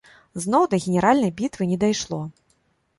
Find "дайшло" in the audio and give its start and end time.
1.87-2.21